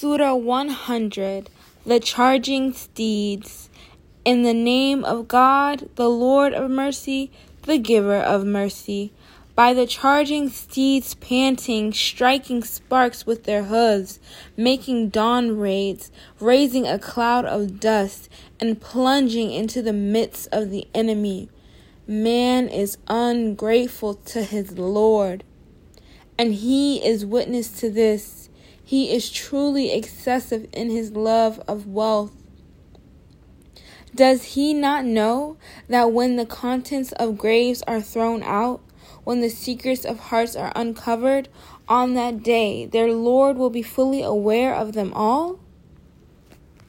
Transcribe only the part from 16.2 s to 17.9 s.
raising a cloud of